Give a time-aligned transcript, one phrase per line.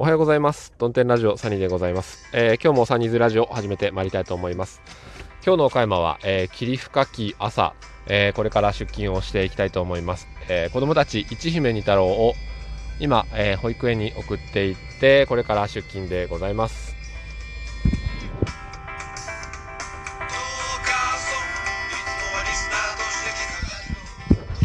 [0.00, 0.72] おはようございます。
[0.78, 2.26] ドンテンラジオサニーでございます。
[2.32, 4.80] えー、今日もサニーズラジオ始めてまいりたいと思います。
[5.44, 7.74] 今日の岡山は、えー、霧深き朝、
[8.06, 10.26] えー、これから出勤をしていきたいと思います。
[10.48, 12.32] えー、子供たち、一姫二太郎を
[12.98, 16.89] 今、え保育園に送っていって、これから出勤でございます。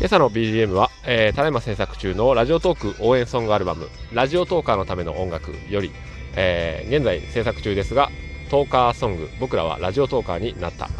[0.05, 5.91] 今朝の BGM は、えー、ただいま制作中のラジオトーク応援ソングアルバム「ラジオトーカーのための音楽」より、
[6.35, 8.11] えー、現在制作中ですが
[8.51, 10.91] トーカーソング「僕らはラジオトーカーになった」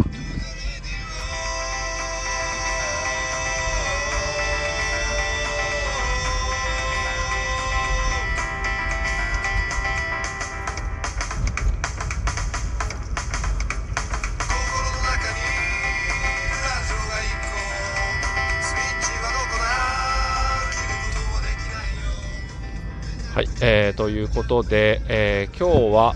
[23.68, 26.14] えー、ということで、えー、今日は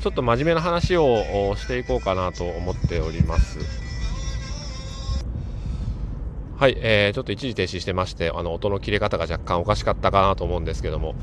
[0.00, 3.58] ちょっと真面目な話をしていこうかなと思っております。
[6.56, 11.14] はい、えー、ちょっと一時停止してまして、あの音の切れ方が若干おかしかったかなと思うんですけども、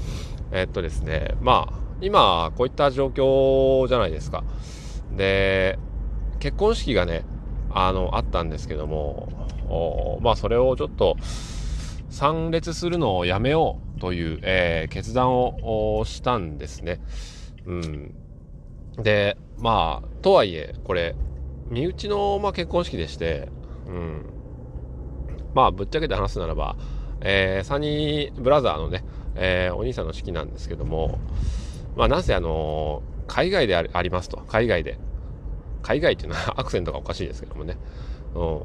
[0.51, 4.43] えー、っとですね、まあ、今、こういった状況じゃないですか。
[5.17, 5.79] で、
[6.37, 7.25] 結婚式がね、
[7.71, 11.17] あの、あったんですけども、まあ、それをちょっと、
[12.11, 17.01] 参列するのをやめようという、えー、決断をしたんですね。
[17.65, 18.15] うん。
[18.97, 21.15] で、まあ、とはいえ、これ、
[21.69, 23.49] 身内の、まあ、結婚式でして、
[23.87, 24.25] うん。
[25.53, 26.75] まあ、ぶっちゃけて話すならば、
[27.21, 29.03] えー、サニーブラザーのね、
[29.35, 31.19] えー、お兄さんの式なんですけども、
[31.95, 34.37] まあ、なんせあのー、海外でありますと。
[34.47, 34.97] 海外で。
[35.81, 37.77] 海外っていうのは アクセントがおかしいですけどもね。
[38.35, 38.61] うん。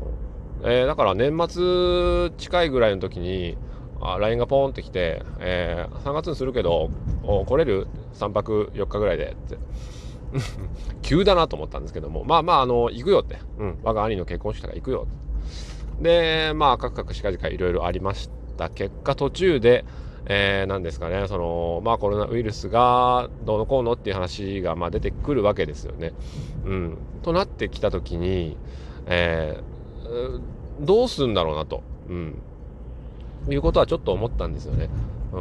[0.64, 3.56] えー、だから年末近いぐらいの時に、
[4.00, 6.90] あ LINE がポーンってきて、えー、3月にするけど、
[7.46, 9.58] 来れる ?3 泊4日ぐらいでって。
[11.02, 13.38] 急だなと思ったんですけども、まあまあ、あの、行くよって。
[13.58, 16.02] うん、我が兄の結婚式から行くよって。
[16.02, 19.84] で、まあ、かくかくしかじかいろいろありました結果、途中で、
[20.26, 26.12] えー、なんですかね、その、まあコロナウイルスがどうのこうのっていう話が、まあ出てくるわけですよね。
[26.64, 26.98] うん。
[27.22, 28.56] となってきたときに、
[29.06, 30.40] えー、
[30.80, 31.82] どうすんだろうなと。
[32.08, 32.42] うん。
[33.48, 34.88] いうことはちょっと思ったんですよね。
[35.32, 35.40] う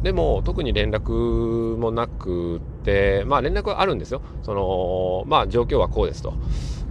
[0.00, 0.02] ん。
[0.02, 4.22] でも、特に連絡もなくて、まあ連絡はあるんですよ。
[4.42, 6.34] その、まあ状況はこうですと。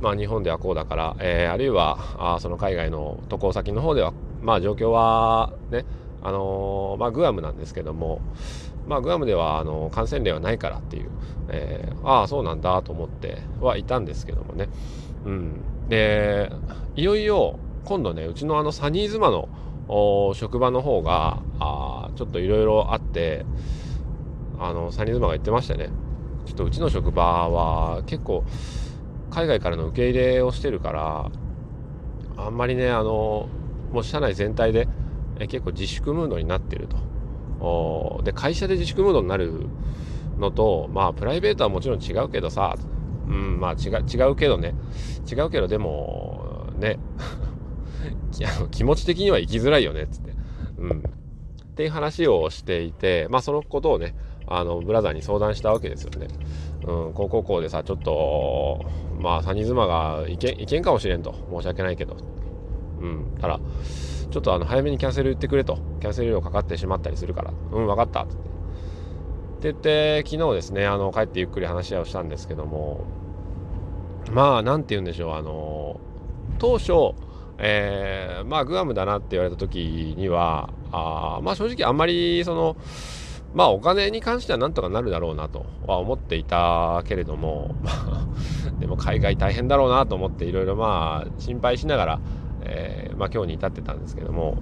[0.02, 5.86] まあ日本ではこうだから、えー、あるいは、あその海外の渡航先の方では、まあ状況はね、
[6.22, 8.22] あのー、まあグアムなんですけども、
[8.88, 11.10] まあグアムではあの感染例はないからっていう、
[11.50, 14.70] えー、ああ、そうなんだと思ってはいたんですけどもね。
[15.26, 15.62] うん。
[15.90, 16.52] で、
[16.96, 19.50] いよいよ今度ね、うちのあのサニー妻の
[20.36, 23.46] 職場の方が、あちょっといろいろあって、
[24.60, 25.90] あの、サニーズマが言ってましたね。
[26.46, 28.46] ちょっとうちの職場は結構
[29.30, 31.32] 海外からの受け入れをしてるから、
[32.38, 33.50] あんまりね、あの、
[33.92, 34.88] もう社内全体で
[35.40, 36.88] え結構自粛ムードになってる
[37.60, 38.22] と。
[38.24, 39.66] で、会社で自粛ムードになる
[40.38, 42.76] のと、まあ、プライベートはもちろん違うけどさ、
[43.28, 44.74] うん、まあ違、違うけどね、
[45.30, 47.00] 違うけどでも、ね、
[48.72, 50.32] 気持ち的には生きづらいよねっ、つって。
[50.78, 51.00] うん。
[51.00, 51.04] っ
[51.76, 54.16] ていう話をしていて、まあそのことをね、
[54.48, 56.28] あの、ブラザーに相談したわけですよね。
[56.86, 58.86] うん、こうこうこうでさ、ちょっと、
[59.20, 61.34] まあ、サニ妻がいけん、いけんかもしれんと。
[61.52, 62.16] 申し訳ないけど。
[63.02, 63.38] うん。
[63.40, 63.60] たら、
[64.30, 65.78] ちょっとあの、早めにキャンセル言ってくれと。
[66.00, 67.54] キャンセル料かかってしまったりするから。
[67.72, 68.24] うん、分かった。
[68.24, 68.34] って
[69.64, 73.06] 言って、昨日ですね、あの、帰ってゆっくり話し合いをしたんですけども、
[74.32, 76.00] まあ、なんて言うんでしょう、あの、
[76.60, 77.16] 当初、
[77.60, 82.78] えー、まあグアムだなって言われた時にはあまあ正直あんまりその
[83.54, 88.28] まあお金に関してはなんとかなるだろうなとは思っていたけれども、まあ、
[88.80, 92.20] でも海外大変だろうなと思っていろいろまあ心配しながら、
[92.64, 94.58] えー、まあ今日に至ってたんですけども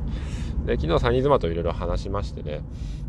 [0.66, 2.62] で昨日サニーズマといろいろ話しましてね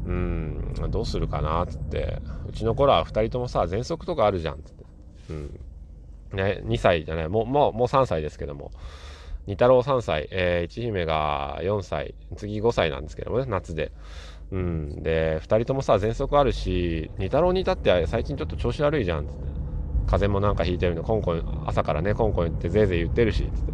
[0.06, 2.18] うんどうするかなっつって
[2.48, 4.84] うちの子らは2人ともさ喘息とかあるじゃんっつって、
[5.30, 5.60] うん。
[6.32, 8.72] ね、2歳じゃないもうもうもう3歳ですけども
[9.46, 13.92] 二太郎3歳、えー、一姫が4歳、次5歳なんですけどもね、夏で。
[14.50, 15.02] うん。
[15.02, 19.46] で、2人ともさ、喘息あるし、二太郎に至って最近ちょっと調子悪いじゃん、つって。
[20.06, 23.72] 風邪もなんかひいてるの、コンコン、朝からね、コンコン言ってぜいぜい言ってるし、つって。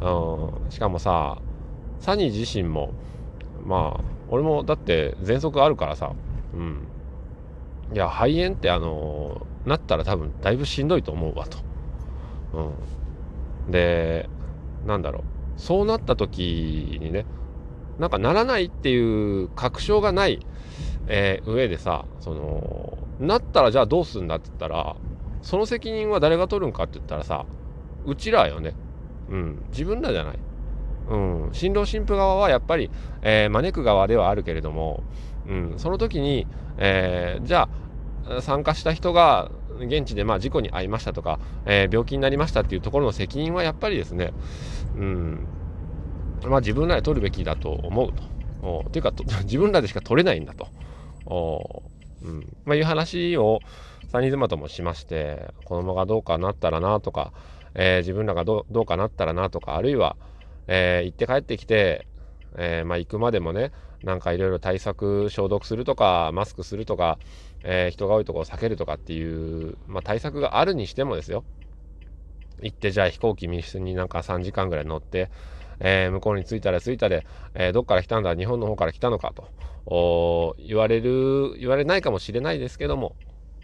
[0.00, 0.70] うん。
[0.70, 1.38] しかもさ、
[2.00, 2.92] サニー自身も、
[3.64, 6.12] まあ、俺もだって喘息あるからさ、
[6.54, 6.88] うん。
[7.92, 11.58] いや、肺炎ってあのなったら多分だいぶしんどいと思うわと。
[13.66, 13.70] うん。
[13.70, 14.28] で、
[14.84, 15.22] なんだろう。
[15.60, 17.24] そうなった時にね
[17.98, 20.44] なんかならないっていう確証がない、
[21.06, 24.96] えー、上でさそのなったらじゃあどうすんだって言ったら
[25.40, 27.46] その責任は誰が取るんかって言ったらさ
[28.04, 28.74] うちらよね。
[29.28, 29.64] うん。
[29.70, 30.38] 自分らじゃない。
[31.08, 31.50] うん。
[31.52, 32.90] 新郎新婦側はやっぱり、
[33.22, 35.02] えー、招く側ではあるけれども、
[35.48, 36.46] うん、その時に、
[36.78, 37.68] えー、じゃあ
[38.40, 44.32] 参加した人が現地でまあ事故に遭いましたとか、えー、病気になりましたっていうところの責任はやっぱりですね、
[44.96, 45.46] うん、
[46.44, 48.36] まあ自分らで取るべきだと思うと。
[48.90, 49.12] というか
[49.44, 50.68] 自分らでしか取れないんだと。
[52.22, 53.60] うんまあ、いう話を
[54.08, 57.32] サニー妻ともしまして子供がどうかなったらなとか、
[57.74, 60.16] えー、自分らがどうかなったらなとかあるいは、
[60.66, 62.06] えー、行って帰ってきて、
[62.56, 63.70] えー、まあ、行くまでもね
[64.02, 67.18] なんかいろいろ対策消毒するとかマスクするとか、
[67.62, 71.44] え人が多いところを避けるとかっていう、まあ、対策があるにしてもですよ。
[72.62, 75.30] 行ってじゃあ飛行機密室になんか3時間ぐらい乗って
[75.80, 78.34] えー、向こうに着いたら着いたで、えー、どっから来たんだ？
[78.34, 80.56] 日本の方から来たのかと。
[80.58, 83.14] 言われる言われないかもしれないですけども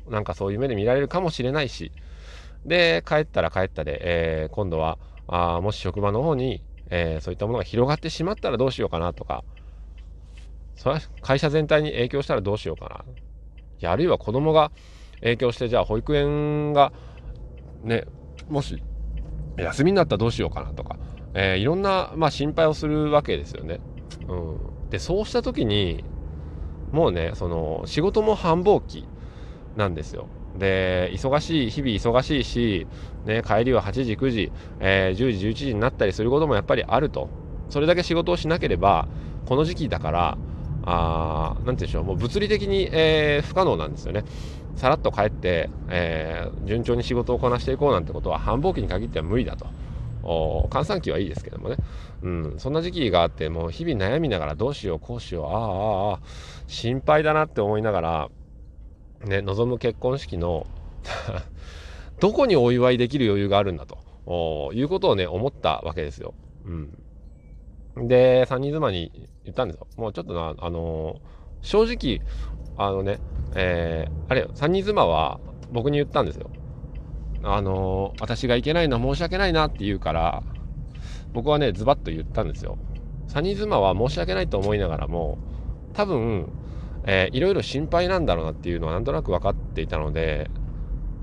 [0.09, 1.93] なんかそういう目で見られるかもしれないし。
[2.65, 9.43] で帰ったら帰ったで、えー、今度はあもし職場の方に、えそういったものが広がってしまったらどうしようかなとか。
[10.77, 13.05] それは会社全体に影響したらどうしようかな。
[13.82, 14.70] いやあるいは子供が
[15.20, 16.93] 影響してじゃあ保育園が
[17.82, 18.05] ね
[18.49, 18.82] もし
[19.56, 20.96] 休みになったらどうしようかなとか
[21.34, 23.81] えー、いろんな、まあ、心配をするわけですよね。
[24.29, 24.34] う
[24.87, 26.05] ん、でそうした時に
[26.93, 29.06] もうねその仕事も繁忙期
[29.76, 30.26] なんですよ。
[30.58, 32.87] で忙しい日々忙しいし、
[33.25, 37.31] ね、帰りは8時9時、えー、10時11時になったりすることもやっぱりあると
[37.70, 39.08] それだけ仕事をしなければ
[39.46, 40.38] この時期だから
[40.84, 44.25] あなんて言うんでしょうもう物理的に、えー、不可能なんですよね。
[44.76, 49.67] さらっと帰って、えー、順調に仕事をこなしていこうなんてことは繁忙期に限っては無理だと。
[50.70, 51.76] 閑散期はいいですけどもね、
[52.23, 56.20] うん、そんな時期があってもう日々悩みながらどうしようこうしようああああ
[56.69, 58.29] 心配だなって思いながら
[59.25, 60.67] ね望む結婚式の
[62.20, 66.34] どこにお祝いできる余裕があるんだということをね思ったわけですよ。
[66.64, 66.96] うん、
[67.97, 69.87] で3人妻に言ったんですよ。
[69.97, 72.21] もうちょっとなあのー、正直
[72.77, 73.19] あのね、
[73.55, 75.41] えー、あれよ3人妻は
[75.71, 76.50] 僕に言ったんですよ。
[77.44, 80.43] あの私がいけないのは申し訳ないなって言うから
[81.33, 82.79] 僕はねズバッと言ったんですよ
[83.27, 85.39] サニー妻は申し訳ないと思いながらも
[85.93, 86.53] 多分、
[87.05, 90.50] えー、いろいろ心配なんだろうなっていうのはなんとなく分かっていたので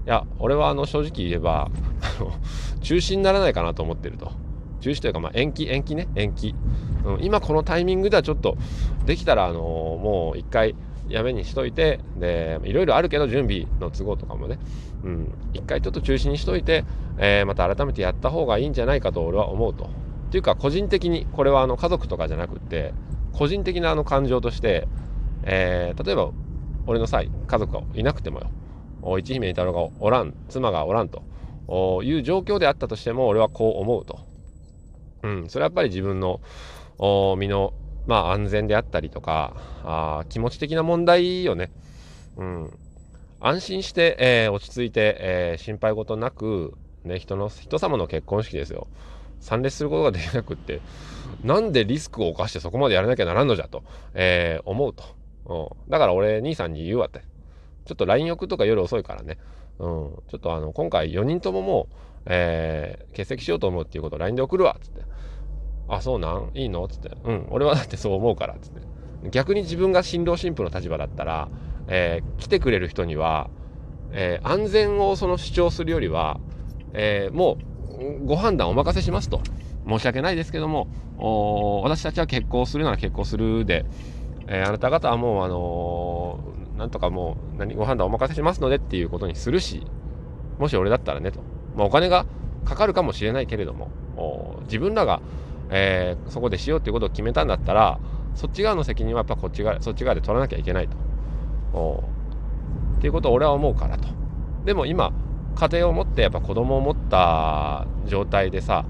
[0.06, 1.70] いや俺はあの正直言えば
[2.20, 2.32] あの
[2.82, 4.32] 中止にならないかなと思ってると
[4.80, 6.56] 中止というかまあ延期延期ね延期、
[7.06, 8.58] うん、今このタイミングではちょっと
[9.06, 9.64] できたらあのー、
[10.00, 10.76] もう一回
[11.10, 14.60] やめにしといてでいろいろあるけど準備の都合とかもね、
[15.04, 16.86] うん、一回ちょっと中止にしといて、
[17.18, 19.86] えー、また改めてやった方がいいんじゃないかと俺は思うと。
[19.86, 22.94] っていうか個人的にこれはあの家族とかじゃなくて
[23.34, 24.88] 個人的なあの感情として、
[25.44, 26.30] えー、例えば
[26.86, 28.40] 俺の際家族がいなくても
[29.04, 31.24] よ一姫に太郎がおらん妻がおらんと
[32.04, 34.29] いう状況であったとしても俺はこう思うと。
[35.24, 36.42] うん、それはやっぱり自分の
[37.38, 37.74] 身の
[38.08, 41.72] まあ、安全であったりとかあ気持ち的な問題よね。
[42.38, 42.74] うん、
[43.40, 46.74] 安心して、えー、落ち着いて、えー、心配事なく、
[47.04, 48.88] ね、人の人様の結婚式ですよ。
[49.42, 50.82] 参列することができなくって
[51.44, 53.84] なんでリスクを冒してそこまでやらなきゃならんのじゃと、
[54.14, 55.04] えー、思うと、
[55.46, 57.22] うん、だから俺兄さんに言うわって。
[57.86, 59.40] ちょっと LINE 送とか夜遅いからね、
[59.80, 59.88] うん、
[60.28, 61.96] ちょっとあの今回4人とももう、
[62.28, 65.09] えー、欠席しようと思うっていうことを LINE で送るわっつって。
[65.90, 66.52] あ、そうなん？
[66.54, 66.88] いいの？
[66.88, 67.12] つって。
[67.24, 69.30] うん、俺はだってそう思うから、つって。
[69.32, 71.50] 逆に自分が新郎新婦の立場だったら、
[71.88, 73.50] えー、来てくれる人には、
[74.12, 76.40] えー、安全をその主張するよりは、
[76.94, 77.58] えー、も
[78.22, 79.42] うご判断お任せしますと。
[79.88, 80.88] 申し訳ないですけども、
[81.84, 83.86] 私たちは結婚するなら結婚するで、
[84.48, 86.40] えあなた方はもう、あの
[86.78, 87.74] なんとかもう何？
[87.74, 89.88] ご判断お任せしますのでっていうことにするし、
[90.60, 91.40] もし俺だったらねと。
[91.76, 92.26] まあ、お金が
[92.66, 93.90] かかるかもしれないけれども、
[94.66, 95.22] 自分らが
[95.70, 98.00] えー、そこでしようっていうことを決めたんだったら
[98.36, 100.88] そっち側の責任はやっぱこっち側そっち側で取らなきゃいけない
[101.72, 102.04] と。
[102.98, 104.08] っていうことを俺は思うからと。
[104.66, 105.12] でも今
[105.56, 108.86] 家庭を持ってやっぱ子供を持った状態でさ、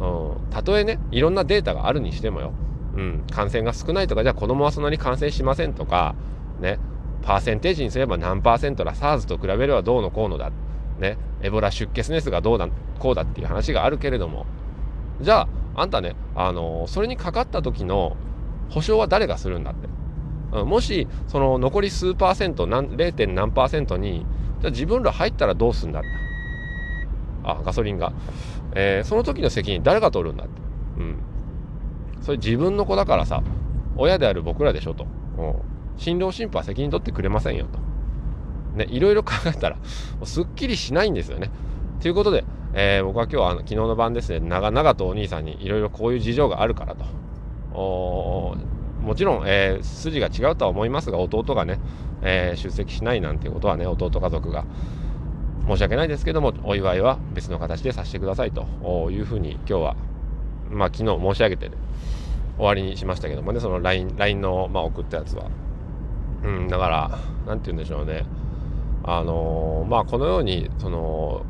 [0.00, 2.52] うん、たとえねいろんなデータがあるにしてもよ、
[2.96, 6.14] うん、感染が少ないとかじゃあ子供はそんなに感染しませんとか
[6.60, 6.78] ね。
[7.22, 8.92] パーセンテージにすれば何パーセントだ。
[8.92, 10.52] SARS と比べればどうのこうのだ。
[10.98, 11.16] ね。
[11.40, 12.68] エボラ出血熱がどうだ
[12.98, 14.44] こうだっていう話があるけれども。
[15.22, 18.16] じゃああんたね、あの、それにかかった時の
[18.70, 19.88] 保証は誰がするんだって。
[20.52, 23.32] うん、もし、その残り数パーセント、0.
[23.32, 24.24] 何パーセントに、
[24.60, 26.08] じゃ自分ら入ったらどうすんだって。
[27.44, 28.12] あ、ガソリンが。
[28.74, 30.52] えー、その時の責任誰が取るんだって。
[30.98, 31.18] うん。
[32.22, 33.42] それ自分の子だからさ、
[33.96, 35.06] 親である僕らでしょと。
[35.38, 35.54] うん。
[35.96, 37.78] 新郎新婦は責任取ってくれませんよと。
[38.76, 39.76] ね、いろいろ考えたら、
[40.24, 41.50] すっきりしないんですよね。
[42.00, 42.44] ということで、
[42.76, 47.04] えー、僕は今日はあの昨日の晩ですね、長々とお兄さんにいろいろこういう事情があるからと。
[47.72, 51.78] もちろん、えー、筋が違うとは思いますが、弟がね、
[52.22, 54.64] えー、出席しないなんてことはね、弟家族が
[55.68, 58.66] 申し訳ないですけども、お祝いは別の形でさせてくださいと
[59.10, 59.96] いうふうに今日は、
[60.70, 61.76] まあ昨日申し上げて、ね、
[62.56, 65.46] 終わりにしましたけどもね、その LINE, LINE の、まあ、送ったやつは。
[66.42, 68.24] うん、だから、なんて言うんでしょうね。
[69.04, 71.44] あのー、まあこのように、その、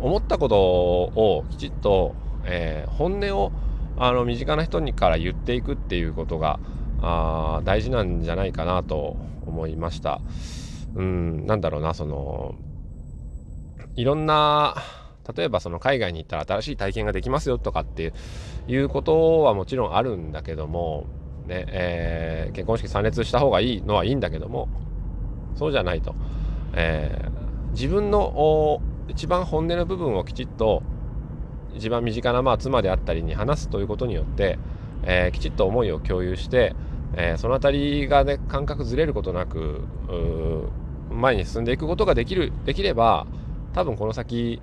[0.00, 3.52] 思ったことをきちっと、えー、本音を
[3.98, 6.60] あの身近な人にから言っていくっていうことが
[7.00, 10.20] あ大事なんじゃないかなと思いました。
[10.94, 12.54] うん、なんだろうな、その、
[13.96, 14.76] いろんな、
[15.36, 18.12] 例えばその海外に行ったら新しい体験ができますよとかって
[18.68, 21.06] いうことはもちろんあるんだけども、
[21.46, 24.68] ね、えー、結婚式参列した方がいいのはいいんだけども、
[25.56, 26.14] そうじゃないと。
[26.74, 30.82] えー、自分の一番本音の部分をきちっと
[31.74, 34.58] 一番身近なまあ妻であったりに話すということによって、
[35.02, 36.74] えー、きちっと思いを共有して、
[37.14, 39.82] えー、その辺りがね感覚ずれることなく
[41.10, 43.26] 前に進んでいくことができるできれば
[43.74, 44.60] 多分この先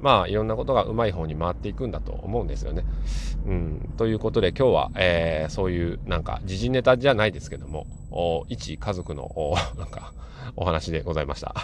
[0.00, 2.84] まあいろんなことがうまい方に回っていくんだと思うんですよね。
[3.46, 7.86] うん、ということで今日は、えー、そういうなんか時事ネタじゃないですけども
[8.48, 9.30] 一家族の
[9.78, 10.12] なんか
[10.56, 11.54] お話でございました。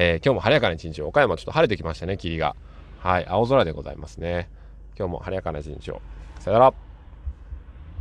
[0.00, 2.54] えー、今日も晴れやかな一日を岡山ちょっと晴れてきましたね霧が。
[3.00, 4.48] はい青空でございますね。
[4.96, 6.00] 今日も晴れやかな一日を。
[6.38, 6.87] さよなら。